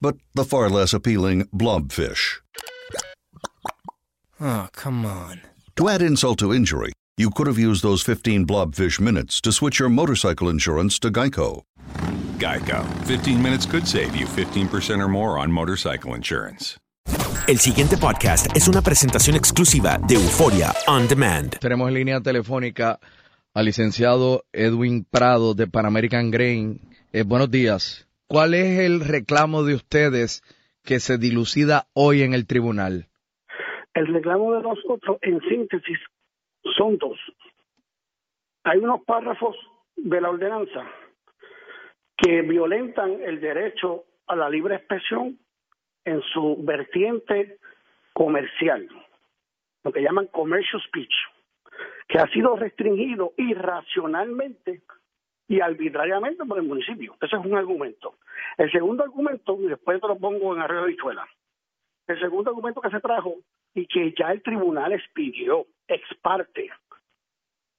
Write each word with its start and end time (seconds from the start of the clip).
but 0.00 0.16
the 0.34 0.44
far 0.44 0.70
less 0.70 0.92
appealing 0.92 1.44
blobfish. 1.52 2.40
Oh, 4.40 4.68
come 4.72 5.04
on. 5.04 5.40
To 5.76 5.88
add 5.88 6.02
insult 6.02 6.38
to 6.40 6.52
injury, 6.52 6.92
you 7.16 7.30
could 7.30 7.46
have 7.46 7.58
used 7.58 7.82
those 7.82 8.02
15 8.02 8.46
blobfish 8.46 9.00
minutes 9.00 9.40
to 9.40 9.52
switch 9.52 9.78
your 9.78 9.88
motorcycle 9.88 10.48
insurance 10.48 10.98
to 11.00 11.10
Geico. 11.10 11.62
Geico. 12.38 12.84
15 13.06 13.42
minutes 13.42 13.66
could 13.66 13.86
save 13.86 14.14
you 14.14 14.26
15% 14.26 15.00
or 15.00 15.08
more 15.08 15.38
on 15.38 15.50
motorcycle 15.50 16.14
insurance. 16.14 16.78
El 17.48 17.58
siguiente 17.58 17.96
podcast 17.96 18.54
es 18.54 18.68
una 18.68 18.82
presentación 18.82 19.34
exclusiva 19.34 19.98
de 20.06 20.16
Euforia 20.16 20.74
On 20.86 21.08
Demand. 21.08 21.58
Tenemos 21.58 21.88
en 21.88 21.94
línea 21.94 22.20
telefónica 22.20 23.00
al 23.54 23.64
licenciado 23.64 24.44
Edwin 24.52 25.04
Prado 25.04 25.54
de 25.54 25.66
Pan 25.66 25.86
American 25.86 26.30
Grain. 26.30 26.80
Eh, 27.12 27.22
buenos 27.22 27.50
días. 27.50 28.07
¿Cuál 28.30 28.52
es 28.52 28.78
el 28.80 29.00
reclamo 29.00 29.62
de 29.62 29.74
ustedes 29.74 30.42
que 30.84 31.00
se 31.00 31.16
dilucida 31.16 31.84
hoy 31.94 32.20
en 32.20 32.34
el 32.34 32.46
tribunal? 32.46 33.06
El 33.94 34.06
reclamo 34.12 34.52
de 34.52 34.60
nosotros, 34.60 35.16
en 35.22 35.40
síntesis, 35.48 35.98
son 36.76 36.98
dos. 36.98 37.18
Hay 38.64 38.80
unos 38.80 39.00
párrafos 39.04 39.56
de 39.96 40.20
la 40.20 40.28
ordenanza 40.28 40.84
que 42.18 42.42
violentan 42.42 43.12
el 43.22 43.40
derecho 43.40 44.04
a 44.26 44.36
la 44.36 44.50
libre 44.50 44.74
expresión 44.74 45.38
en 46.04 46.20
su 46.34 46.58
vertiente 46.62 47.56
comercial, 48.12 48.86
lo 49.84 49.90
que 49.90 50.02
llaman 50.02 50.26
commercial 50.26 50.82
speech, 50.86 51.14
que 52.06 52.18
ha 52.18 52.26
sido 52.26 52.56
restringido 52.56 53.32
irracionalmente 53.38 54.82
y 55.48 55.60
arbitrariamente 55.60 56.44
por 56.44 56.58
el 56.58 56.64
municipio. 56.66 57.16
Ese 57.20 57.36
es 57.36 57.44
un 57.44 57.56
argumento. 57.56 58.14
El 58.56 58.70
segundo 58.70 59.02
argumento, 59.02 59.56
y 59.60 59.66
después 59.68 60.00
te 60.00 60.06
lo 60.08 60.18
pongo 60.18 60.54
en 60.54 60.60
arreglo 60.62 60.82
de 60.84 60.88
bichuela, 60.90 61.26
el 62.06 62.20
segundo 62.20 62.50
argumento 62.50 62.80
que 62.80 62.90
se 62.90 63.00
trajo 63.00 63.34
y 63.74 63.86
que 63.86 64.14
ya 64.18 64.30
el 64.32 64.42
tribunal 64.42 64.92
expidió 64.92 65.66
ex 65.86 66.02
parte 66.22 66.70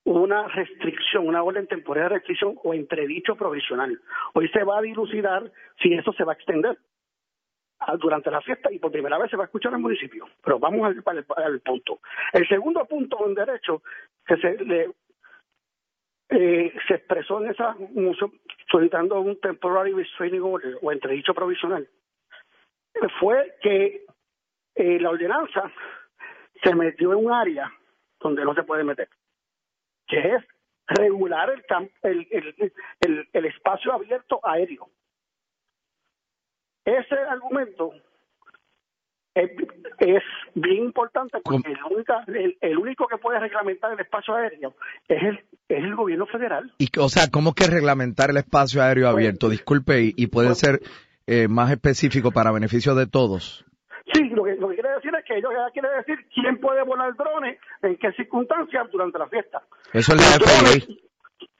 una 0.05 0.47
restricción, 0.47 1.27
una 1.27 1.43
orden 1.43 1.67
temporal 1.67 2.05
de 2.05 2.15
restricción 2.15 2.55
o 2.63 2.73
entredicho 2.73 3.35
provisional. 3.35 3.99
Hoy 4.33 4.47
se 4.49 4.63
va 4.63 4.79
a 4.79 4.81
dilucidar 4.81 5.51
si 5.81 5.93
eso 5.93 6.11
se 6.13 6.23
va 6.23 6.31
a 6.31 6.35
extender 6.35 6.77
a- 7.79 7.95
durante 7.97 8.31
la 8.31 8.41
fiesta 8.41 8.71
y 8.71 8.79
por 8.79 8.91
primera 8.91 9.17
vez 9.19 9.29
se 9.29 9.37
va 9.37 9.43
a 9.43 9.45
escuchar 9.45 9.73
el 9.73 9.79
municipio. 9.79 10.27
Pero 10.43 10.57
vamos 10.57 10.81
al, 10.87 11.03
al- 11.05 11.25
al 11.43 11.59
punto. 11.59 11.99
El 12.33 12.47
segundo 12.47 12.85
punto 12.85 13.27
en 13.27 13.35
derecho 13.35 13.83
que 14.25 14.37
se 14.37 14.53
le 14.65 14.89
eh, 16.29 16.73
se 16.87 16.95
expresó 16.95 17.43
en 17.43 17.51
esa 17.51 17.75
moción 17.93 18.31
solicitando 18.69 19.19
un 19.19 19.39
temporary 19.39 19.93
restraining 19.93 20.43
order 20.43 20.77
o 20.81 20.91
entredicho 20.91 21.33
provisional 21.33 21.87
fue 23.19 23.55
que 23.61 24.05
eh, 24.75 24.99
la 24.99 25.09
ordenanza 25.09 25.71
se 26.61 26.75
metió 26.75 27.13
en 27.13 27.25
un 27.25 27.31
área 27.31 27.71
donde 28.19 28.43
no 28.43 28.53
se 28.53 28.63
puede 28.63 28.83
meter, 28.83 29.09
que 30.07 30.19
es 30.19 30.43
regular 30.87 31.49
el, 31.49 31.91
el, 32.01 32.27
el, 32.31 32.73
el, 32.99 33.29
el 33.31 33.45
espacio 33.45 33.93
abierto 33.93 34.39
aéreo. 34.43 34.89
Ese 36.83 37.15
argumento 37.15 37.93
es, 39.43 39.51
es 39.99 40.23
bien 40.55 40.83
importante 40.85 41.39
porque 41.43 41.71
el, 41.71 41.77
única- 41.91 42.23
el, 42.27 42.57
el 42.61 42.77
único 42.77 43.07
que 43.07 43.17
puede 43.17 43.39
reglamentar 43.39 43.91
el 43.93 43.99
espacio 43.99 44.35
aéreo 44.35 44.75
es 45.07 45.23
el, 45.23 45.35
es 45.67 45.83
el 45.83 45.95
gobierno 45.95 46.25
federal. 46.27 46.71
Y, 46.77 46.87
o 46.99 47.09
sea, 47.09 47.23
¿cómo 47.31 47.53
que 47.53 47.67
reglamentar 47.67 48.29
el 48.29 48.37
espacio 48.37 48.81
aéreo 48.81 49.07
abierto? 49.09 49.49
Disculpe, 49.49 50.01
y, 50.01 50.13
y 50.17 50.27
puede 50.27 50.53
ser 50.55 50.79
eh, 51.27 51.47
más 51.47 51.71
específico 51.71 52.31
para 52.31 52.51
beneficio 52.51 52.95
de 52.95 53.07
todos. 53.07 53.65
Sí, 54.13 54.23
lo 54.29 54.43
que, 54.43 54.55
lo 54.55 54.69
que 54.69 54.75
quiere 54.75 54.89
decir 54.95 55.11
es 55.15 55.23
que 55.25 55.37
ellos 55.37 55.51
ya 55.55 55.71
quiere 55.71 55.89
decir 55.97 56.17
quién 56.33 56.59
puede 56.59 56.81
volar 56.83 57.15
drones, 57.15 57.59
en 57.83 57.95
qué 57.97 58.11
circunstancias 58.13 58.89
durante 58.91 59.19
la 59.19 59.27
fiesta. 59.27 59.61
Eso 59.93 60.13
es 60.15 60.19
la 60.19 60.39
FAA. 60.39 60.95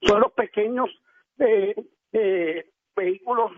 Son 0.02 0.20
los 0.22 0.32
pequeños 0.34 0.90
eh, 1.38 1.76
eh, 2.14 2.66
vehículos, 2.96 3.52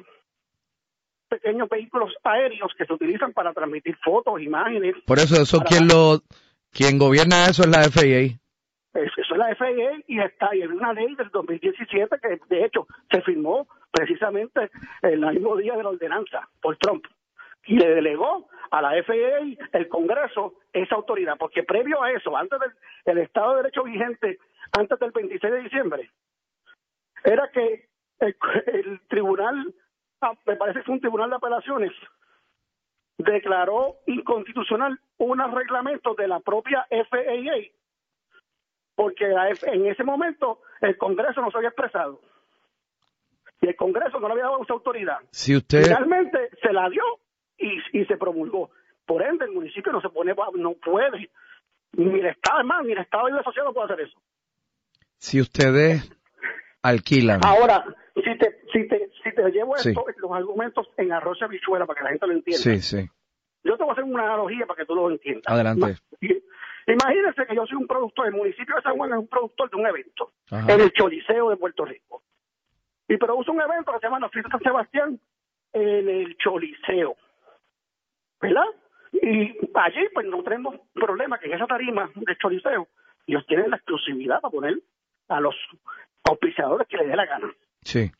pequeños 1.31 1.69
vehículos 1.69 2.13
aéreos 2.23 2.71
que 2.77 2.85
se 2.85 2.93
utilizan 2.93 3.31
para 3.31 3.53
transmitir 3.53 3.95
fotos, 4.03 4.41
imágenes. 4.41 4.95
Por 5.05 5.17
eso, 5.17 5.41
eso 5.41 5.59
para- 5.59 5.69
quien 5.69 5.87
lo, 5.87 6.19
quien 6.71 6.99
gobierna 6.99 7.45
eso 7.49 7.63
es 7.63 7.69
la 7.69 7.83
FAA. 7.89 8.37
Es- 8.93 9.17
Eso 9.17 9.33
es 9.33 9.37
la 9.37 9.55
FAA 9.55 10.03
y 10.07 10.19
está 10.19 10.53
y 10.53 10.61
hay 10.63 10.67
una 10.67 10.91
ley 10.91 11.15
del 11.15 11.29
2017 11.29 12.17
que 12.21 12.39
de 12.53 12.65
hecho 12.65 12.85
se 13.09 13.21
firmó 13.21 13.65
precisamente 13.89 14.69
el 15.01 15.21
mismo 15.27 15.55
día 15.55 15.77
de 15.77 15.83
la 15.83 15.89
ordenanza 15.89 16.49
por 16.61 16.75
Trump 16.77 17.05
y 17.65 17.77
le 17.77 17.87
delegó 17.95 18.49
a 18.69 18.81
la 18.81 18.89
FAA 19.01 19.55
el 19.71 19.87
Congreso 19.87 20.55
esa 20.73 20.95
autoridad 20.95 21.37
porque 21.39 21.63
previo 21.63 22.03
a 22.03 22.11
eso 22.11 22.35
antes 22.35 22.59
del 22.59 22.71
el 23.05 23.17
Estado 23.23 23.51
de 23.51 23.57
Derecho 23.63 23.83
vigente 23.83 24.39
antes 24.77 24.99
del 24.99 25.11
26 25.11 25.53
de 25.53 25.61
diciembre 25.61 26.09
era 27.23 27.49
que 27.53 27.87
el, 28.19 28.35
el 28.73 28.99
tribunal 29.07 29.73
me 30.45 30.55
parece 30.55 30.83
que 30.83 30.91
un 30.91 30.99
tribunal 30.99 31.29
de 31.29 31.35
apelaciones 31.37 31.91
declaró 33.17 33.97
inconstitucional 34.07 34.99
unos 35.17 35.51
reglamentos 35.53 36.15
de 36.17 36.27
la 36.27 36.39
propia 36.39 36.87
FAA 36.89 37.71
porque 38.95 39.25
en 39.63 39.87
ese 39.87 40.03
momento 40.03 40.61
el 40.81 40.97
Congreso 40.97 41.41
no 41.41 41.49
se 41.51 41.57
había 41.57 41.69
expresado 41.69 42.21
y 43.61 43.67
el 43.67 43.75
Congreso 43.75 44.19
no 44.19 44.27
le 44.27 44.33
había 44.33 44.45
dado 44.45 44.63
esa 44.63 44.73
autoridad. 44.73 45.19
Si 45.31 45.55
usted, 45.55 45.83
Finalmente 45.83 46.49
se 46.61 46.73
la 46.73 46.89
dio 46.89 47.03
y, 47.57 47.79
y 47.93 48.05
se 48.05 48.17
promulgó. 48.17 48.71
Por 49.05 49.21
ende, 49.23 49.45
el 49.45 49.51
municipio 49.51 49.91
no 49.91 50.01
se 50.01 50.09
pone, 50.09 50.33
no 50.55 50.73
puede, 50.73 51.29
ni 51.93 52.19
el 52.19 52.25
Estado, 52.27 52.59
además, 52.59 52.85
ni 52.85 52.93
el 52.93 52.99
Estado 52.99 53.29
y 53.29 53.33
la 53.33 53.43
sociedad 53.43 53.65
no 53.65 53.73
puede 53.73 53.85
hacer 53.93 54.01
eso. 54.01 54.19
si 55.17 55.41
ustedes 55.41 56.11
alquilan, 56.81 57.41
Ahora, 57.45 57.83
si 58.15 58.37
te, 58.37 58.61
si 58.73 58.87
te, 58.87 59.09
si 59.23 59.33
te 59.33 59.51
llevo 59.51 59.77
Sí. 59.77 59.89
esto, 59.89 60.05
los 60.17 60.31
argumentos 60.31 60.87
en 60.97 61.11
arroz 61.11 61.37
y 61.41 61.43
habichuela 61.45 61.85
para 61.85 61.97
que 61.99 62.03
la 62.03 62.09
gente 62.11 62.27
lo 62.27 62.33
entienda. 62.33 62.61
sí, 62.61 62.79
sí, 62.81 63.09
Yo 63.63 63.77
te 63.77 63.83
voy 63.83 63.89
a 63.89 63.93
hacer 63.93 64.03
una 64.03 64.23
analogía 64.23 64.65
para 64.65 64.77
que 64.77 64.85
tú 64.85 64.95
lo 64.95 65.09
entiendas. 65.09 65.51
adelante. 65.51 65.95
Imagínense 66.87 67.45
que 67.45 67.55
yo 67.55 67.65
soy 67.67 67.77
un 67.77 67.87
productor, 67.87 68.25
el 68.27 68.33
municipio 68.33 68.75
de 68.75 68.81
San 68.81 68.97
Juan 68.97 69.11
es 69.11 69.17
un 69.19 69.27
productor 69.27 69.69
de 69.69 69.77
un 69.77 69.85
evento 69.87 70.31
Ajá. 70.49 70.73
en 70.73 70.81
el 70.81 70.91
Choliseo 70.91 71.49
de 71.51 71.57
Puerto 71.57 71.85
Rico. 71.85 72.23
Y 73.07 73.17
produce 73.17 73.51
un 73.51 73.61
evento 73.61 73.91
que 73.93 73.99
se 73.99 74.05
llama 74.07 74.19
la 74.19 74.29
Fiesta 74.29 74.49
San 74.51 74.61
Sebastián 74.61 75.19
en 75.73 76.09
el 76.09 76.35
Choliseo. 76.37 77.15
¿Verdad? 78.41 78.65
Y 79.13 79.55
allí, 79.75 80.07
pues 80.13 80.25
no 80.25 80.41
tenemos 80.43 80.75
problema 80.93 81.37
que 81.37 81.45
en 81.47 81.53
esa 81.53 81.67
tarima 81.67 82.09
de 82.15 82.35
choriceo, 82.37 82.87
ellos 83.27 83.45
tienen 83.45 83.69
la 83.69 83.75
exclusividad 83.77 84.41
para 84.41 84.51
poner 84.51 84.79
a 85.27 85.39
los 85.39 85.55
auspiciadores 86.23 86.87
que 86.87 86.97
les 86.97 87.07
dé 87.09 87.15
la 87.15 87.25
gana. 87.25 87.53
Sí. 87.83 88.11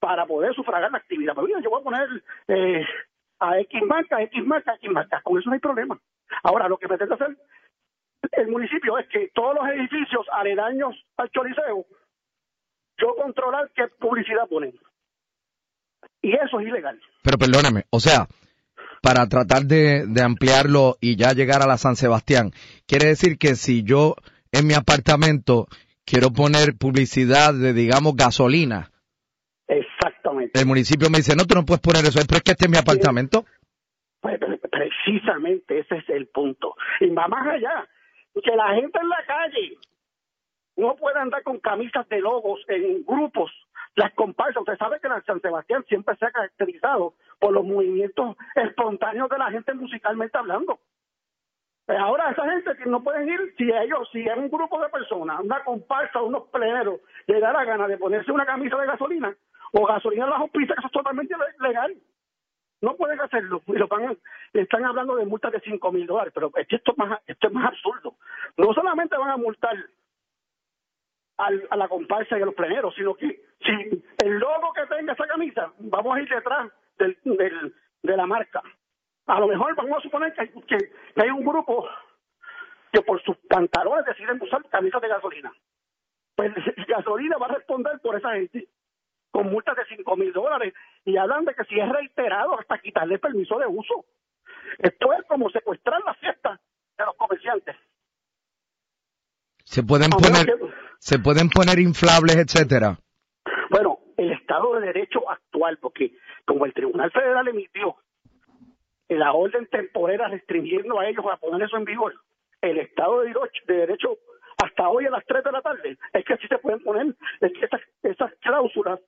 Para 0.00 0.26
poder 0.26 0.54
sufragar 0.54 0.90
la 0.90 0.98
actividad. 0.98 1.34
Pero 1.34 1.46
mira, 1.46 1.60
yo 1.60 1.70
voy 1.70 1.80
a 1.80 1.84
poner 1.84 2.08
eh, 2.48 2.84
a 3.40 3.58
X 3.60 3.82
marca, 3.86 4.22
X 4.22 4.44
marca, 4.44 4.74
X 4.74 4.90
marca. 4.90 5.20
Con 5.22 5.38
eso 5.38 5.48
no 5.50 5.54
hay 5.54 5.60
problema. 5.60 5.98
Ahora, 6.42 6.68
lo 6.68 6.78
que 6.78 6.88
pretende 6.88 7.14
hacer 7.14 7.36
el 8.32 8.48
municipio 8.48 8.98
es 8.98 9.08
que 9.08 9.30
todos 9.34 9.54
los 9.54 9.68
edificios 9.68 10.26
aledaños 10.32 10.94
al 11.16 11.30
choriceo, 11.30 11.86
yo 12.98 13.14
controlar 13.16 13.70
qué 13.74 13.88
publicidad 13.98 14.48
ponen. 14.48 14.78
Y 16.22 16.32
eso 16.34 16.60
es 16.60 16.66
ilegal. 16.66 17.00
Pero 17.22 17.38
perdóname, 17.38 17.84
o 17.90 18.00
sea, 18.00 18.26
para 19.02 19.28
tratar 19.28 19.62
de, 19.64 20.06
de 20.06 20.22
ampliarlo 20.22 20.96
y 21.00 21.16
ya 21.16 21.32
llegar 21.32 21.62
a 21.62 21.66
la 21.66 21.78
San 21.78 21.96
Sebastián, 21.96 22.50
quiere 22.86 23.06
decir 23.06 23.38
que 23.38 23.54
si 23.54 23.82
yo 23.82 24.16
en 24.52 24.66
mi 24.66 24.74
apartamento 24.74 25.68
quiero 26.08 26.30
poner 26.30 26.76
publicidad 26.78 27.52
de, 27.54 27.72
digamos, 27.72 28.14
gasolina, 28.16 28.90
Exactamente. 29.66 30.58
el 30.58 30.66
municipio 30.66 31.10
me 31.10 31.18
dice, 31.18 31.36
no, 31.36 31.44
tú 31.44 31.54
no 31.54 31.64
puedes 31.64 31.82
poner 31.82 32.02
eso, 32.04 32.18
pero 32.26 32.38
es 32.38 32.42
que 32.42 32.52
este 32.52 32.64
es 32.66 32.70
mi 32.70 32.78
apartamento. 32.78 33.44
Pues, 34.20 34.38
pre- 34.38 34.58
precisamente 34.58 35.80
ese 35.80 35.96
es 35.98 36.08
el 36.08 36.26
punto. 36.28 36.74
Y 37.00 37.10
va 37.10 37.28
más 37.28 37.46
allá, 37.46 37.86
que 38.42 38.56
la 38.56 38.74
gente 38.74 38.98
en 39.00 39.08
la 39.08 39.24
calle 39.26 39.76
no 40.76 40.94
puede 40.96 41.18
andar 41.18 41.42
con 41.42 41.58
camisas 41.58 42.08
de 42.08 42.20
logos 42.20 42.60
en 42.68 43.04
grupos, 43.04 43.50
las 43.96 44.12
comparsas. 44.14 44.58
Usted 44.62 44.78
sabe 44.78 45.00
que 45.00 45.08
la 45.08 45.20
San 45.22 45.40
Sebastián 45.40 45.84
siempre 45.88 46.16
se 46.16 46.24
ha 46.26 46.30
caracterizado 46.30 47.14
por 47.40 47.52
los 47.52 47.64
movimientos 47.64 48.36
espontáneos 48.54 49.28
de 49.28 49.38
la 49.38 49.50
gente 49.50 49.74
musicalmente 49.74 50.38
hablando. 50.38 50.78
Ahora 51.88 52.30
esa 52.30 52.44
gente 52.50 52.76
que 52.76 52.86
no 52.86 53.02
pueden 53.02 53.28
ir, 53.28 53.54
si 53.56 53.64
ellos, 53.64 54.08
si 54.12 54.20
es 54.20 54.36
un 54.36 54.50
grupo 54.50 54.80
de 54.80 54.90
personas, 54.90 55.40
una 55.40 55.64
comparsa, 55.64 56.20
unos 56.22 56.48
pleneros, 56.48 57.00
le 57.26 57.40
da 57.40 57.52
la 57.52 57.64
gana 57.64 57.88
de 57.88 57.96
ponerse 57.96 58.30
una 58.30 58.44
camisa 58.44 58.76
de 58.76 58.86
gasolina 58.86 59.34
o 59.72 59.86
gasolina 59.86 60.26
las 60.26 60.40
hospicias, 60.42 60.76
que 60.76 60.80
eso 60.80 60.86
es 60.88 60.92
totalmente 60.92 61.34
le- 61.36 61.68
legal. 61.68 61.94
No 62.82 62.94
pueden 62.96 63.20
hacerlo. 63.20 63.62
Y 63.66 63.72
lo 63.72 63.88
van 63.88 64.18
están 64.52 64.84
hablando 64.84 65.16
de 65.16 65.24
multas 65.26 65.50
de 65.52 65.60
5 65.60 65.90
mil 65.90 66.06
dólares, 66.06 66.32
pero 66.34 66.52
esto 66.54 66.92
es, 66.92 66.98
más, 66.98 67.20
esto 67.26 67.48
es 67.48 67.52
más 67.52 67.66
absurdo. 67.66 68.14
No 68.56 68.72
solamente 68.74 69.16
van 69.16 69.30
a 69.30 69.36
multar 69.36 69.76
al- 71.38 71.66
a 71.70 71.76
la 71.76 71.88
comparsa 71.88 72.38
y 72.38 72.42
a 72.42 72.46
los 72.46 72.54
pleneros, 72.54 72.94
sino 72.94 73.14
que 73.14 73.40
si 73.60 74.04
el 74.18 74.38
logo 74.38 74.72
que 74.74 74.86
tenga 74.94 75.12
esa 75.14 75.26
camisa, 75.26 75.72
vamos 75.78 76.16
a 76.16 76.20
ir 76.20 76.28
detrás 76.28 76.70
del, 76.98 77.16
del- 77.24 77.74
de 78.02 78.16
la 78.16 78.26
marca. 78.26 78.62
A 79.28 79.38
lo 79.40 79.46
mejor 79.46 79.74
vamos 79.76 79.98
a 79.98 80.00
suponer 80.02 80.32
que, 80.34 80.48
que, 80.66 80.78
que 80.78 81.22
hay 81.22 81.30
un 81.30 81.44
grupo 81.44 81.86
que 82.92 83.02
por 83.02 83.22
sus 83.22 83.36
pantalones 83.48 84.06
deciden 84.06 84.40
usar 84.42 84.64
camisas 84.70 85.00
de 85.02 85.08
gasolina. 85.08 85.52
Pues 86.34 86.52
gasolina 86.88 87.36
va 87.36 87.46
a 87.46 87.54
responder 87.54 88.00
por 88.00 88.16
esa 88.16 88.32
gente 88.32 88.68
con 89.30 89.50
multas 89.50 89.76
de 89.76 89.84
5 89.96 90.16
mil 90.16 90.32
dólares 90.32 90.72
y 91.04 91.16
hablan 91.18 91.44
de 91.44 91.54
que 91.54 91.64
si 91.64 91.78
es 91.78 91.88
reiterado 91.88 92.58
hasta 92.58 92.78
quitarle 92.78 93.18
permiso 93.18 93.58
de 93.58 93.66
uso. 93.66 94.06
Esto 94.78 95.12
es 95.12 95.24
como 95.28 95.50
secuestrar 95.50 96.00
la 96.04 96.14
fiesta 96.14 96.58
de 96.96 97.04
los 97.04 97.14
comerciantes. 97.16 97.76
Se 99.64 99.82
pueden 99.82 100.08
poner, 100.10 100.46
que- 100.46 100.72
se 100.98 101.18
pueden 101.18 101.50
poner 101.50 101.78
inflables, 101.78 102.36
etcétera. 102.36 102.96
Bueno, 103.70 103.98
el 104.16 104.32
Estado 104.32 104.74
de 104.76 104.86
Derecho 104.86 105.28
actual, 105.30 105.76
porque 105.78 106.16
como 106.46 106.64
el 106.64 106.72
Tribunal 106.72 107.10
Federal 107.12 107.46
emitió 107.48 107.96
la 109.16 109.32
orden 109.32 109.66
temporera 109.66 110.28
restringiendo 110.28 110.98
a 110.98 111.08
ellos 111.08 111.24
a 111.30 111.36
poner 111.36 111.66
eso 111.66 111.76
en 111.76 111.84
vigor, 111.84 112.14
el 112.60 112.78
Estado 112.78 113.20
de 113.20 113.28
Derecho, 113.28 113.62
de 113.66 113.74
derecho 113.74 114.18
hasta 114.62 114.88
hoy 114.88 115.06
a 115.06 115.10
las 115.10 115.24
3 115.24 115.44
de 115.44 115.52
la 115.52 115.62
tarde 115.62 115.98
es 116.12 116.24
que 116.24 116.36
sí 116.38 116.48
se 116.48 116.58
pueden 116.58 116.82
poner 116.82 117.14
es 117.40 117.52
que 117.52 117.64
esas, 117.64 117.80
esas 118.02 118.32
cláusulas 118.40 119.00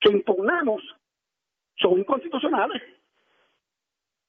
que 0.00 0.10
impugnamos 0.10 0.82
son 1.76 1.98
inconstitucionales. 1.98 2.82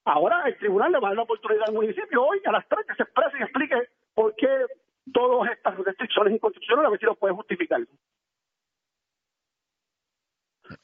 Ahora 0.04 0.44
el 0.48 0.58
tribunal 0.58 0.92
le 0.92 1.00
va 1.00 1.08
a 1.08 1.12
dar 1.12 1.18
la 1.18 1.24
oportunidad 1.24 1.70
al 1.70 1.74
municipio 1.74 2.24
hoy 2.24 2.40
a 2.46 2.52
las 2.52 2.68
3 2.68 2.86
que 2.88 2.96
se 2.96 3.04
exprese 3.04 3.38
y 3.40 3.44
explique 3.44 3.76
por 4.14 4.36
qué 4.36 4.48
todas 5.14 5.52
estas 5.52 5.78
restricciones 5.78 6.34
inconstitucionales, 6.34 6.88
a 6.88 6.92
ver 6.92 7.00
si 7.00 7.06
lo 7.06 7.16
puede 7.16 7.34
justificar. 7.34 7.80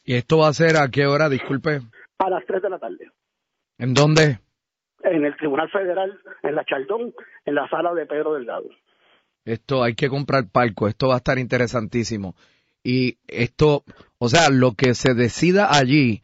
¿Y 0.04 0.16
esto 0.16 0.38
va 0.40 0.48
a 0.48 0.54
ser 0.54 0.78
a 0.78 0.90
qué 0.90 1.06
hora? 1.06 1.28
Disculpe. 1.28 1.80
A 2.20 2.30
las 2.30 2.46
3 2.46 2.62
de 2.62 2.70
la 2.70 2.80
tarde. 2.80 3.12
¿En 3.81 3.95
dónde? 3.95 4.39
En 5.04 5.25
el 5.25 5.36
Tribunal 5.38 5.69
Federal, 5.72 6.19
en 6.44 6.54
la 6.56 6.63
Chaldón, 6.66 7.13
en 7.45 7.56
la 7.56 7.68
sala 7.68 7.94
de 7.95 8.06
Pedro 8.06 8.36
Delgado. 8.36 8.69
Esto 9.44 9.81
hay 9.83 9.95
que 9.95 10.07
comprar 10.07 10.44
palco, 10.51 10.88
esto 10.88 11.07
va 11.07 11.16
a 11.16 11.18
estar 11.18 11.39
interesantísimo. 11.39 12.36
Y 12.83 13.18
esto, 13.28 13.83
o 14.19 14.28
sea, 14.30 14.50
lo 14.51 14.74
que 14.74 14.94
se 14.94 15.16
decida 15.16 15.75
allí 15.75 16.22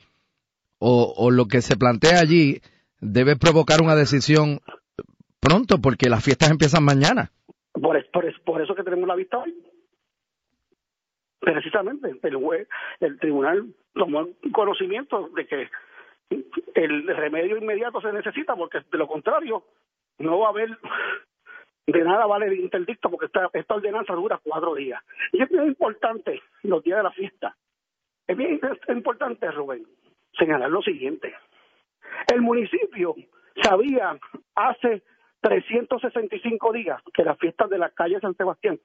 o, 0.78 1.12
o 1.18 1.32
lo 1.32 1.48
que 1.48 1.62
se 1.62 1.78
plantea 1.78 2.20
allí 2.20 2.62
debe 3.02 3.36
provocar 3.36 3.82
una 3.82 3.96
decisión 3.96 4.60
pronto 5.40 5.80
porque 5.82 6.10
las 6.10 6.24
fiestas 6.24 6.52
empiezan 6.52 6.84
mañana. 6.86 7.32
Por, 7.74 7.98
por, 8.12 8.26
es- 8.26 8.40
por 8.46 8.62
eso 8.62 8.76
que 8.76 8.84
tenemos 8.84 9.08
la 9.08 9.16
vista 9.16 9.40
hoy. 9.40 9.56
Precisamente, 11.40 12.10
el, 12.22 12.36
jue- 12.36 12.68
el 13.00 13.20
tribunal 13.20 13.74
tomó 13.96 14.28
conocimiento 14.52 15.30
de 15.36 15.48
que 15.48 15.70
el 16.30 17.08
remedio 17.08 17.58
inmediato 17.58 18.00
se 18.02 18.14
necesita 18.14 18.56
porque 18.56 18.80
de 18.92 18.98
lo 18.98 19.08
contrario 19.08 19.64
no 20.20 20.40
va 20.40 20.48
a 20.48 20.50
haber 20.50 20.70
de 21.88 22.04
nada 22.04 22.26
vale 22.26 22.48
el 22.48 22.60
interdicto 22.60 23.10
porque 23.10 23.28
esta, 23.28 23.50
esta 23.54 23.76
ordenanza 23.76 24.14
dura 24.14 24.40
cuatro 24.44 24.76
días. 24.76 25.02
Y 25.32 25.42
es 25.42 25.50
bien 25.50 25.66
importante 25.66 26.42
los 26.64 26.84
días 26.84 26.98
de 26.98 27.04
la 27.04 27.12
fiesta. 27.12 27.56
Es 28.28 28.36
bien 28.36 28.60
importante, 28.90 29.50
Rubén, 29.52 29.86
señalar 30.38 30.70
lo 30.70 30.82
siguiente. 30.82 31.34
El 32.32 32.42
municipio 32.42 33.16
sabía 33.64 34.18
hace 34.56 35.02
365 35.42 36.74
días 36.74 37.02
que 37.14 37.24
las 37.24 37.38
fiestas 37.38 37.70
de 37.70 37.78
la 37.78 37.90
calle 37.92 38.20
San 38.20 38.36
Sebastián 38.36 38.80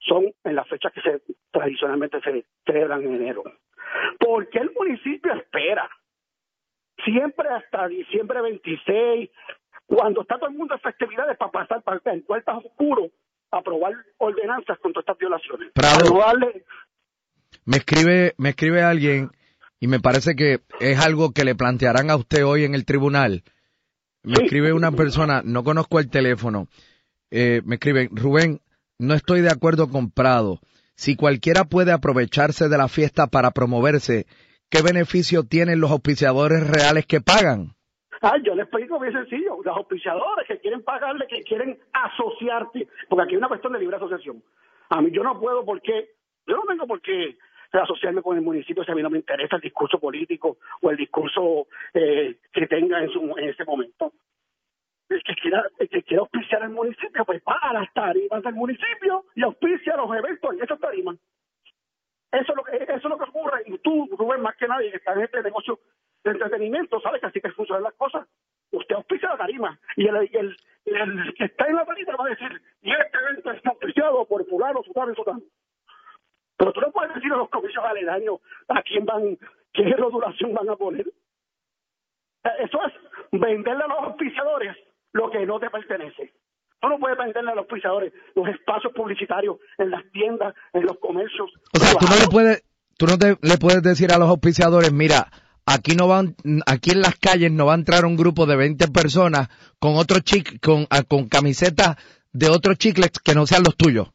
son 0.00 0.32
en 0.44 0.54
las 0.54 0.68
fechas 0.68 0.92
que 0.92 1.00
se 1.00 1.22
tradicionalmente 1.50 2.20
se 2.20 2.44
celebran 2.66 3.02
en 3.02 3.14
enero. 3.14 3.42
¿Por 4.18 4.48
qué 4.50 4.58
el 4.58 4.72
municipio 4.72 5.32
espera 5.32 5.88
siempre 7.04 7.48
hasta 7.48 7.88
diciembre 7.88 8.40
26, 8.42 9.30
cuando 9.86 10.22
está 10.22 10.36
todo 10.38 10.48
el 10.48 10.56
mundo 10.56 10.74
en 10.74 10.80
festividades 10.80 11.36
para 11.36 11.50
pasar 11.50 11.82
para 11.82 12.00
en 12.12 12.22
puertas 12.22 12.56
oscuros 12.64 13.10
aprobar 13.50 13.92
ordenanzas 14.18 14.78
contra 14.78 15.00
estas 15.00 15.18
violaciones? 15.18 15.70
Prado. 15.74 16.14
Me 17.64 17.76
escribe, 17.76 18.34
me 18.38 18.50
escribe 18.50 18.82
alguien 18.82 19.30
y 19.78 19.86
me 19.86 20.00
parece 20.00 20.34
que 20.34 20.60
es 20.80 20.98
algo 21.04 21.32
que 21.32 21.44
le 21.44 21.54
plantearán 21.54 22.10
a 22.10 22.16
usted 22.16 22.44
hoy 22.44 22.64
en 22.64 22.74
el 22.74 22.84
tribunal. 22.84 23.42
Me 24.22 24.36
Sí. 24.36 24.44
escribe 24.44 24.72
una 24.72 24.92
persona, 24.92 25.42
no 25.44 25.64
conozco 25.64 25.98
el 25.98 26.08
teléfono, 26.08 26.68
eh, 27.30 27.60
me 27.64 27.74
escribe, 27.74 28.08
Rubén, 28.12 28.60
no 28.98 29.14
estoy 29.14 29.40
de 29.40 29.50
acuerdo 29.50 29.88
con 29.90 30.10
Prado. 30.10 30.60
Si 30.94 31.16
cualquiera 31.16 31.64
puede 31.64 31.90
aprovecharse 31.92 32.68
de 32.68 32.78
la 32.78 32.88
fiesta 32.88 33.26
para 33.26 33.50
promoverse, 33.50 34.26
¿qué 34.72 34.80
beneficio 34.80 35.44
tienen 35.44 35.80
los 35.80 35.90
auspiciadores 35.90 36.66
reales 36.66 37.04
que 37.04 37.20
pagan? 37.20 37.76
Ah, 38.22 38.38
yo 38.42 38.54
le 38.54 38.62
explico 38.62 38.98
bien 38.98 39.12
sencillo. 39.12 39.58
Los 39.62 39.76
auspiciadores 39.76 40.48
que 40.48 40.58
quieren 40.60 40.82
pagarle, 40.82 41.26
que 41.28 41.42
quieren 41.42 41.78
asociarte, 41.92 42.88
porque 43.08 43.24
aquí 43.24 43.32
hay 43.34 43.38
una 43.38 43.48
cuestión 43.48 43.74
de 43.74 43.80
libre 43.80 43.96
asociación. 43.96 44.42
A 44.88 45.02
mí 45.02 45.10
yo 45.12 45.22
no 45.22 45.38
puedo 45.38 45.64
porque, 45.64 46.12
yo 46.46 46.56
no 46.56 46.62
tengo 46.62 46.86
por 46.86 47.02
qué 47.02 47.36
asociarme 47.72 48.22
con 48.22 48.36
el 48.36 48.42
municipio 48.42 48.84
si 48.84 48.92
a 48.92 48.94
mí 48.94 49.02
no 49.02 49.10
me 49.10 49.18
interesa 49.18 49.56
el 49.56 49.62
discurso 49.62 49.98
político 49.98 50.56
o 50.80 50.90
el 50.90 50.96
discurso 50.96 51.66
eh, 51.92 52.36
que 52.52 52.66
tenga 52.66 53.02
en, 53.02 53.10
su, 53.10 53.20
en 53.36 53.48
ese 53.50 53.64
momento. 53.64 54.12
El 55.08 55.22
que 55.22 55.34
quiera, 55.34 55.66
el 55.78 55.88
que 55.90 56.02
quiera 56.02 56.22
auspiciar 56.22 56.62
al 56.62 56.70
municipio, 56.70 57.24
pues 57.26 57.42
va 57.46 57.58
a 57.60 57.74
las 57.74 57.92
tarimas 57.92 58.42
del 58.42 58.54
municipio 58.54 59.24
y 59.34 59.42
auspicia 59.42 59.96
los 59.96 60.16
eventos 60.16 60.54
en 60.54 60.62
esas 60.62 60.80
tarimas. 60.80 61.16
Eso 62.32 62.52
es 62.52 62.56
lo 62.56 62.64
que, 62.64 62.76
eso 62.76 62.94
es 62.94 63.04
lo 63.04 63.18
que 63.18 63.24
ocurre. 63.24 63.62
Y 63.66 63.78
tú, 63.78 64.08
Rubén, 64.18 64.40
más 64.40 64.56
que 64.56 64.66
nadie, 64.66 64.90
que 64.90 64.96
está 64.96 65.12
en 65.12 65.20
este 65.20 65.42
negocio 65.42 65.78
de 66.24 66.30
entretenimiento, 66.30 67.00
sabes 67.00 67.20
que 67.20 67.26
así 67.26 67.40
que 67.40 67.50
funcionan 67.52 67.84
las 67.84 67.94
cosas. 67.94 68.26
Usted 68.70 68.94
auspicia 68.94 69.28
la 69.28 69.36
tarima 69.36 69.78
y 69.96 70.06
el, 70.08 70.16
el, 70.16 70.56
el 70.86 71.34
que 71.34 71.44
está 71.44 71.66
en 71.66 71.76
la 71.76 71.84
tarima 71.84 72.16
va 72.16 72.26
a 72.26 72.30
decir, 72.30 72.62
y 72.80 72.90
este 72.90 73.18
evento 73.18 73.50
está 73.50 73.70
auspiciado 73.70 74.24
por 74.24 74.46
fulano, 74.48 74.82
sutano 74.82 75.12
y 75.12 75.14
sutano. 75.14 75.42
Pero 76.56 76.72
tú 76.72 76.80
no 76.80 76.90
puedes 76.90 77.14
decir 77.14 77.32
a 77.32 77.36
los 77.36 77.50
comicios 77.50 77.84
aledaños 77.84 78.40
a 78.68 78.82
quién 78.82 79.04
van, 79.04 79.36
qué 79.72 79.94
rodulación 79.94 80.54
van 80.54 80.70
a 80.70 80.76
poner. 80.76 81.06
Eso 82.60 82.80
es 82.86 82.92
venderle 83.32 83.84
a 83.84 83.88
los 83.88 83.98
auspiciadores 83.98 84.76
lo 85.12 85.30
que 85.30 85.44
no 85.44 85.60
te 85.60 85.68
pertenece. 85.68 86.32
Tú 86.82 86.88
no 86.88 86.98
puedes 86.98 87.16
venderle 87.16 87.52
a 87.52 87.54
los 87.54 87.62
auspiciadores 87.62 88.12
los 88.34 88.48
espacios 88.48 88.92
publicitarios 88.92 89.56
en 89.78 89.90
las 89.90 90.02
tiendas, 90.10 90.52
en 90.72 90.82
los 90.84 90.98
comercios. 90.98 91.48
O 91.74 91.78
sea, 91.78 91.94
tú 91.94 92.06
no 92.06 92.16
le 92.16 92.26
puedes, 92.28 92.64
tú 92.98 93.06
no 93.06 93.16
te- 93.16 93.38
le 93.40 93.56
puedes 93.58 93.82
decir 93.82 94.10
a 94.12 94.18
los 94.18 94.28
auspiciadores, 94.28 94.92
mira, 94.92 95.28
aquí 95.64 95.94
no 95.94 96.08
van, 96.08 96.34
aquí 96.66 96.90
en 96.90 97.00
las 97.00 97.16
calles 97.20 97.52
no 97.52 97.66
va 97.66 97.72
a 97.74 97.76
entrar 97.76 98.04
un 98.04 98.16
grupo 98.16 98.46
de 98.46 98.56
20 98.56 98.88
personas 98.88 99.48
con 99.78 99.94
otro 99.94 100.18
chic, 100.24 100.58
con, 100.60 100.86
ah, 100.90 101.04
con 101.08 101.28
camisetas 101.28 101.96
de 102.32 102.48
otros 102.48 102.76
chicles 102.78 103.12
que 103.24 103.34
no 103.34 103.46
sean 103.46 103.62
los 103.62 103.76
tuyos. 103.76 104.10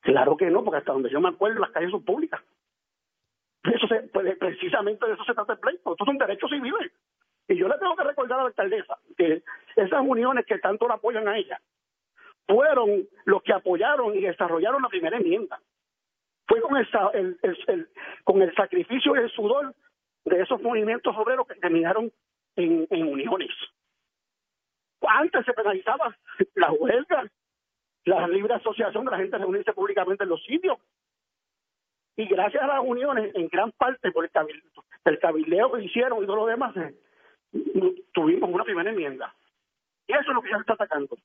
Claro 0.00 0.36
que 0.36 0.50
no, 0.50 0.64
porque 0.64 0.78
hasta 0.78 0.92
donde 0.92 1.10
yo 1.10 1.20
me 1.20 1.28
acuerdo 1.28 1.60
las 1.60 1.70
calles 1.70 1.92
son 1.92 2.04
públicas. 2.04 2.40
Eso 3.62 3.86
se, 3.86 4.08
pues, 4.08 4.36
precisamente 4.38 5.06
de 5.06 5.12
eso 5.12 5.22
se 5.24 5.34
trata 5.34 5.52
el 5.52 5.58
pleito. 5.60 5.92
Estos 5.92 6.06
son 6.06 6.18
derechos 6.18 6.50
civiles. 6.50 6.90
Y 7.48 7.56
yo 7.58 7.68
le 7.68 7.78
tengo 7.78 7.94
que 7.94 8.04
recordar 8.04 8.40
a 8.40 8.42
la 8.42 8.48
alcaldesa 8.48 8.96
que 9.16 9.42
esas 9.76 10.00
uniones 10.02 10.46
que 10.46 10.58
tanto 10.58 10.88
la 10.88 10.94
apoyan 10.94 11.28
a 11.28 11.36
ella 11.36 11.60
fueron 12.50 13.08
los 13.24 13.42
que 13.42 13.52
apoyaron 13.52 14.16
y 14.16 14.22
desarrollaron 14.22 14.82
la 14.82 14.88
primera 14.88 15.16
enmienda. 15.16 15.60
Fue 16.46 16.60
con 16.60 16.76
el, 16.76 17.38
el, 17.42 17.88
con 18.24 18.42
el 18.42 18.52
sacrificio 18.56 19.14
y 19.14 19.20
el 19.20 19.30
sudor 19.30 19.72
de 20.24 20.42
esos 20.42 20.60
movimientos 20.60 21.14
obreros 21.16 21.46
que 21.46 21.54
terminaron 21.54 22.12
en, 22.56 22.86
uniones. 22.90 23.50
Antes 25.02 25.46
se 25.46 25.52
penalizaba 25.52 26.16
la 26.54 26.72
huelga, 26.72 27.30
la 28.04 28.28
libre 28.28 28.54
asociación 28.54 29.04
de 29.04 29.10
la 29.12 29.18
gente 29.18 29.38
reunirse 29.38 29.72
públicamente 29.72 30.24
en 30.24 30.30
los 30.30 30.42
sitios. 30.44 30.78
Y 32.16 32.26
gracias 32.26 32.62
a 32.62 32.66
las 32.66 32.80
uniones, 32.84 33.34
en 33.34 33.48
gran 33.48 33.70
parte 33.72 34.10
por 34.10 34.24
el, 34.24 34.30
cabildeo, 34.30 34.84
el 35.04 35.18
cabildeo 35.20 35.72
que 35.72 35.84
hicieron 35.84 36.22
y 36.22 36.26
todo 36.26 36.36
lo 36.36 36.46
demás, 36.46 36.76
eh, 36.76 36.94
tuvimos 38.12 38.50
una 38.50 38.64
primera 38.64 38.90
enmienda. 38.90 39.34
Y 40.06 40.12
eso 40.12 40.22
es 40.22 40.34
lo 40.34 40.42
que 40.42 40.50
ya 40.50 40.56
está 40.56 40.74
atacando. 40.74 41.16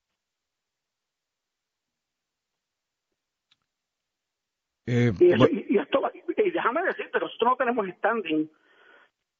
Eh, 4.88 5.12
y, 5.20 5.78
esto, 5.78 6.12
y 6.38 6.52
déjame 6.52 6.84
decirte, 6.84 7.20
nosotros 7.20 7.52
no 7.52 7.56
tenemos 7.56 7.88
standing, 7.98 8.50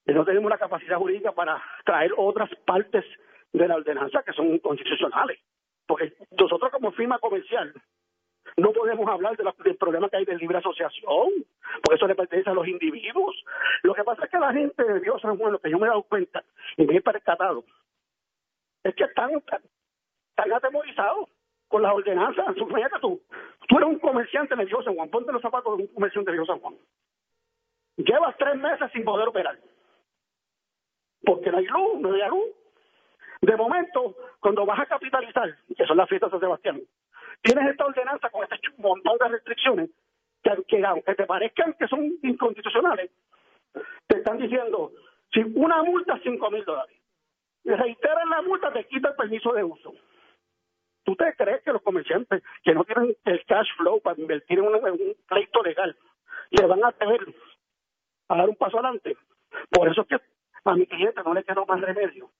no 0.08 0.26
tenemos 0.26 0.50
la 0.50 0.58
capacidad 0.58 0.98
jurídica 0.98 1.32
para 1.32 1.62
traer 1.86 2.12
otras 2.18 2.50
partes 2.66 3.06
de 3.54 3.68
la 3.68 3.76
ordenanza 3.76 4.24
que 4.24 4.34
son 4.34 4.58
constitucionales. 4.60 5.40
Porque 5.88 6.14
nosotros 6.32 6.72
como 6.72 6.92
firma 6.92 7.20
comercial 7.20 7.74
no 8.58 8.72
podemos 8.72 9.08
hablar 9.10 9.36
de 9.38 9.44
del 9.64 9.78
problema 9.78 10.10
que 10.10 10.18
hay 10.18 10.26
de 10.26 10.38
libre 10.38 10.58
asociación, 10.58 11.32
porque 11.84 11.96
eso 11.96 12.08
le 12.08 12.16
pertenece 12.16 12.50
a 12.50 12.54
los 12.54 12.68
individuos. 12.68 13.36
Lo 13.84 13.94
que 13.94 14.04
pasa 14.04 14.26
es 14.26 14.32
que 14.32 14.40
la 14.40 14.54
gente 14.54 14.84
de 14.84 15.00
Dios 15.00 15.22
San 15.22 15.38
Juan, 15.38 15.54
lo 15.54 15.60
que 15.60 15.70
yo 15.70 15.78
me 15.78 15.86
he 15.86 15.90
dado 15.90 16.04
cuenta 16.04 16.44
y 16.78 16.86
me 16.86 16.96
he 16.96 17.02
percatado, 17.02 17.64
es 18.84 18.96
que 18.96 19.04
están, 19.04 19.32
están 19.32 20.54
atemorizados 20.54 21.30
con 21.76 21.82
las 21.82 21.94
ordenanzas. 21.94 22.56
Fíjate 22.56 23.00
tú, 23.02 23.22
tú 23.68 23.78
eres 23.78 23.90
un 23.90 24.00
comerciante 24.00 24.56
de 24.56 24.66
Dios 24.66 24.86
San 24.86 24.96
Juan, 24.96 25.10
ponte 25.10 25.34
los 25.34 25.42
zapatos 25.42 25.76
de 25.76 25.84
un 25.84 25.90
comerciante 25.90 26.32
de 26.32 26.38
Dios 26.38 26.48
San 26.48 26.62
Juan. 26.62 26.74
Llevas 27.98 28.34
tres 28.38 28.56
meses 28.56 28.90
sin 28.94 29.04
poder 29.04 29.28
operar. 29.28 29.60
Porque 31.26 31.52
no 31.52 31.58
hay 31.58 31.66
luz, 31.66 32.00
no 32.00 32.14
hay 32.14 32.30
luz. 32.30 32.48
De 33.42 33.58
momento, 33.58 34.16
cuando 34.40 34.66
vas 34.66 34.80
a 34.80 34.86
capitalizar, 34.86 35.54
que 35.76 35.86
son 35.86 35.98
las 35.98 36.08
fiestas 36.08 36.30
de 36.30 36.36
San 36.36 36.40
Sebastián, 36.40 36.82
tienes 37.42 37.70
esta 37.70 37.86
ordenanza 37.86 38.30
con 38.30 38.44
este 38.44 38.58
montón 38.78 39.18
de 39.18 39.28
restricciones 39.28 39.90
que, 40.70 40.82
aunque 40.86 41.16
te 41.16 41.26
parezcan 41.26 41.74
que 41.74 41.90
son 41.90 42.10
inconstitucionales, 42.24 43.12
te 44.08 44.20
están 44.20 44.38
diciendo, 44.38 44.94
si 45.34 45.42
una 45.42 45.84
multa, 45.84 46.18
cinco 46.24 46.50
mil 46.52 46.64
dólares. 46.64 46.96
Reiteran 47.66 48.30
la 48.30 48.42
multa, 48.44 48.72
te 48.72 48.86
quita 48.86 49.10
el 49.10 49.16
permiso 49.16 49.52
de 49.52 49.66
uso. 49.66 49.94
¿Tú 51.06 51.16
te 51.16 51.34
crees 51.36 51.62
que 51.62 51.72
los 51.72 51.84
comerciantes 51.84 52.44
que 52.64 52.74
no 52.74 52.84
tienen 52.84 53.16
el 53.26 53.46
cash 53.46 53.68
flow 53.78 54.02
para 54.02 54.20
invertir 54.20 54.58
en 54.58 54.66
un, 54.66 55.16
pleito 55.28 55.62
legal 55.62 55.96
le 56.50 56.66
van 56.66 56.84
a 56.84 56.92
tener 56.94 57.22
a 58.28 58.36
dar 58.36 58.50
un 58.50 58.56
paso 58.56 58.80
adelante? 58.80 59.16
Por 59.70 59.88
eso 59.88 60.02
es 60.02 60.08
que 60.08 60.20
a 60.66 60.74
mi 60.74 60.88
cliente 60.88 61.22
no 61.24 61.36
le 61.36 61.44
quedó 61.44 61.64
más 61.68 61.80
remedio. 61.80 62.32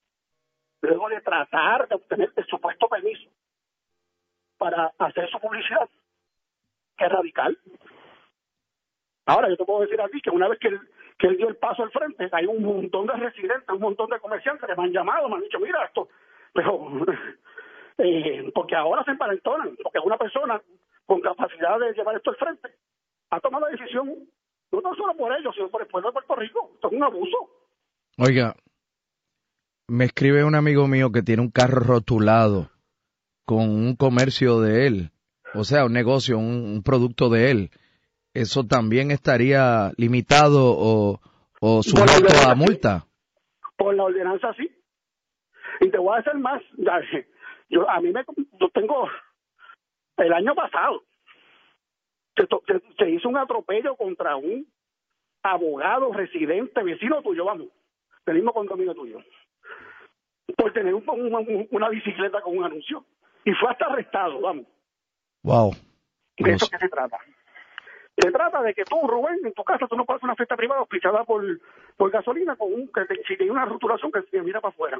Luego 0.82 1.08
de 1.08 1.20
tratar 1.20 1.86
de 1.86 1.94
obtener 1.94 2.32
el 2.34 2.44
supuesto 2.46 2.88
permiso 2.88 3.30
para 4.58 4.92
hacer 4.98 5.30
su 5.30 5.38
publicidad, 5.38 5.88
que 6.96 7.04
es 7.04 7.12
radical. 7.12 7.56
Ahora, 9.26 9.48
yo 9.48 9.56
te 9.56 9.64
puedo 9.64 9.82
decir 9.82 10.00
a 10.00 10.08
ti 10.08 10.20
que 10.20 10.30
una 10.30 10.48
vez 10.48 10.58
que 10.58 10.68
él, 10.68 10.80
que 11.18 11.28
él 11.28 11.36
dio 11.36 11.48
el 11.48 11.56
paso 11.56 11.84
al 11.84 11.92
frente, 11.92 12.28
hay 12.32 12.46
un 12.46 12.64
montón 12.64 13.06
de 13.06 13.14
residentes, 13.14 13.68
un 13.68 13.80
montón 13.80 14.10
de 14.10 14.18
comerciantes 14.18 14.68
que 14.68 14.74
me 14.74 14.84
han 14.84 14.92
llamado, 14.92 15.28
me 15.28 15.36
han 15.36 15.42
dicho, 15.42 15.60
mira 15.60 15.84
esto, 15.84 16.08
pero 16.52 16.90
eh, 17.98 18.50
porque 18.54 18.76
ahora 18.76 19.04
se 19.04 19.12
emparentonan, 19.12 19.76
porque 19.82 19.98
una 20.04 20.18
persona 20.18 20.60
con 21.06 21.20
capacidad 21.20 21.78
de 21.78 21.92
llevar 21.92 22.16
esto 22.16 22.30
al 22.30 22.36
frente 22.36 22.68
ha 23.30 23.40
tomado 23.40 23.66
la 23.66 23.72
decisión, 23.72 24.08
no 24.70 24.94
solo 24.94 25.16
por 25.16 25.32
ellos, 25.32 25.54
sino 25.54 25.68
por 25.68 25.82
el 25.82 25.88
pueblo 25.88 26.08
de 26.08 26.12
Puerto 26.12 26.34
Rico. 26.36 26.70
Esto 26.74 26.88
es 26.88 26.92
un 26.92 27.02
abuso. 27.02 27.36
Oiga, 28.18 28.54
me 29.88 30.04
escribe 30.04 30.44
un 30.44 30.54
amigo 30.54 30.86
mío 30.88 31.10
que 31.12 31.22
tiene 31.22 31.42
un 31.42 31.50
carro 31.50 31.80
rotulado 31.80 32.70
con 33.44 33.70
un 33.70 33.96
comercio 33.96 34.60
de 34.60 34.86
él, 34.86 35.10
o 35.54 35.64
sea, 35.64 35.84
un 35.84 35.92
negocio, 35.92 36.38
un, 36.38 36.82
producto 36.84 37.30
de 37.30 37.50
él. 37.50 37.70
¿Eso 38.34 38.64
también 38.66 39.10
estaría 39.10 39.92
limitado 39.96 40.74
o, 40.76 41.20
o 41.60 41.82
sujeto 41.82 42.34
a 42.46 42.54
multa? 42.54 43.06
Por 43.76 43.94
la 43.94 44.04
ordenanza 44.04 44.52
sí. 44.54 44.70
Y 45.80 45.90
te 45.90 45.98
voy 45.98 46.16
a 46.16 46.20
hacer 46.20 46.34
más. 46.34 46.62
Yo, 47.68 47.88
a 47.88 48.00
mí 48.00 48.12
me, 48.12 48.24
yo 48.60 48.68
tengo, 48.70 49.08
el 50.18 50.32
año 50.32 50.54
pasado, 50.54 51.02
se, 52.98 53.10
hizo 53.10 53.28
un 53.28 53.36
atropello 53.36 53.96
contra 53.96 54.36
un 54.36 54.66
abogado 55.42 56.12
residente, 56.12 56.82
vecino 56.82 57.22
tuyo, 57.22 57.44
vamos, 57.44 57.68
del 58.24 58.36
mismo 58.36 58.52
condominio 58.52 58.94
tuyo, 58.94 59.18
por 60.56 60.72
tener 60.72 60.94
una 60.94 61.88
bicicleta 61.88 62.40
con 62.40 62.56
un 62.58 62.64
anuncio. 62.64 63.04
Y 63.44 63.52
fue 63.52 63.70
hasta 63.70 63.86
arrestado, 63.86 64.40
vamos. 64.40 64.66
Wow. 65.44 65.72
¿De 66.38 66.52
eso 66.52 66.68
qué 66.68 66.78
se 66.78 66.88
trata? 66.88 67.16
Se 68.16 68.30
trata 68.30 68.62
de 68.62 68.72
que 68.72 68.84
tú, 68.84 69.06
Rubén, 69.06 69.40
en 69.44 69.52
tu 69.52 69.62
casa, 69.62 69.86
tú 69.86 69.94
no 69.94 70.06
puedes 70.06 70.22
una 70.22 70.34
fiesta 70.34 70.56
privada 70.56 70.80
auspiciada 70.80 71.22
por, 71.24 71.44
por 71.98 72.10
gasolina 72.10 72.56
con 72.56 72.72
un, 72.72 72.88
que 72.88 73.04
si 73.28 73.36
tiene 73.36 73.52
una 73.52 73.66
rotulación 73.66 74.10
que 74.10 74.22
se 74.22 74.40
mira 74.40 74.60
para 74.60 74.72
afuera. 74.72 74.98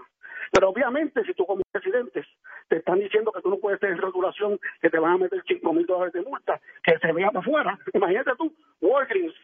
Pero 0.53 0.69
obviamente, 0.69 1.25
si 1.25 1.33
tú 1.33 1.47
como 1.47 1.63
residentes 1.73 2.27
te 2.69 2.77
están 2.77 2.99
diciendo 2.99 3.33
que 3.33 3.41
tú 3.41 3.49
no 3.49 3.57
puedes 3.57 3.81
tener 3.81 3.99
rotulación, 3.99 4.59
que 4.83 4.91
te 4.91 4.99
van 4.99 5.15
a 5.15 5.19
meter 5.19 5.43
cinco 5.47 5.73
mil 5.73 5.87
dólares 5.87 6.13
de 6.13 6.23
multa, 6.23 6.61
que 6.83 6.99
se 6.99 7.13
vea 7.13 7.29
para 7.29 7.41
afuera, 7.41 7.79
imagínate 7.95 8.33
tú, 8.37 8.55
Walgreens, 8.83 9.35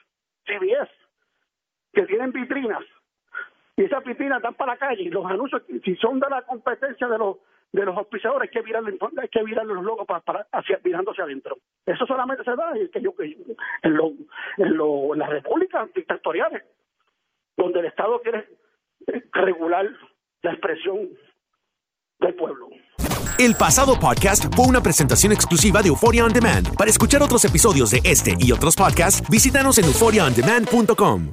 CBS, 0.44 0.90
que 1.94 2.02
tienen 2.02 2.30
vitrinas, 2.30 2.84
y 3.76 3.84
esas 3.84 4.04
vitrinas 4.04 4.38
están 4.38 4.54
para 4.54 4.72
la 4.72 4.78
calle, 4.78 5.02
y 5.02 5.08
los 5.08 5.24
anuncios, 5.24 5.62
si 5.82 5.96
son 5.96 6.20
de 6.20 6.28
la 6.28 6.42
competencia 6.42 7.08
de 7.08 7.16
los 7.16 7.38
de 7.72 7.84
los 7.84 7.96
auspiciadores 7.96 8.48
hay 8.48 8.52
que 8.52 8.62
virar 8.62 8.82
hay 8.84 9.28
que 9.28 9.42
virar 9.42 9.66
los 9.66 9.82
logos 9.82 10.06
para, 10.06 10.20
para 10.20 10.46
hacia, 10.52 10.76
adentro 11.22 11.56
eso 11.86 12.06
solamente 12.06 12.44
se 12.44 12.54
da 12.54 12.72
en, 12.76 12.88
que 12.90 12.98
en, 12.98 14.76
lo, 14.76 15.14
las 15.14 15.28
repúblicas 15.28 15.92
dictatoriales 15.94 16.62
donde 17.56 17.80
el 17.80 17.86
Estado 17.86 18.20
quiere 18.20 18.46
regular 19.32 19.88
la 20.42 20.52
expresión 20.52 21.08
del 22.20 22.34
pueblo 22.34 22.68
el 23.38 23.54
pasado 23.56 23.98
podcast 23.98 24.54
fue 24.54 24.66
una 24.66 24.82
presentación 24.82 25.32
exclusiva 25.32 25.82
de 25.82 25.88
Euphoria 25.88 26.24
On 26.24 26.32
Demand. 26.32 26.76
Para 26.76 26.90
escuchar 26.90 27.22
otros 27.22 27.44
episodios 27.44 27.90
de 27.90 28.00
este 28.04 28.36
y 28.38 28.52
otros 28.52 28.76
podcasts, 28.76 29.28
visítanos 29.28 29.78
en 29.78 29.86
euphoriaondemand.com. 29.86 31.32